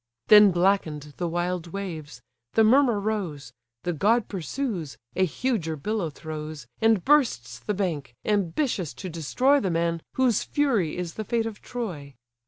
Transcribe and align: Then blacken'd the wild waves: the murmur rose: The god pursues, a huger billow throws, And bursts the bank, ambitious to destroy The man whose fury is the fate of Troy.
Then 0.29 0.49
blacken'd 0.49 1.13
the 1.17 1.27
wild 1.27 1.67
waves: 1.67 2.23
the 2.53 2.63
murmur 2.63 2.99
rose: 2.99 3.53
The 3.83 3.93
god 3.93 4.27
pursues, 4.29 4.97
a 5.15 5.25
huger 5.25 5.75
billow 5.75 6.09
throws, 6.09 6.65
And 6.81 7.05
bursts 7.05 7.59
the 7.59 7.75
bank, 7.75 8.15
ambitious 8.25 8.95
to 8.95 9.09
destroy 9.09 9.59
The 9.59 9.69
man 9.69 10.01
whose 10.15 10.43
fury 10.43 10.97
is 10.97 11.13
the 11.13 11.23
fate 11.23 11.45
of 11.45 11.61
Troy. 11.61 12.15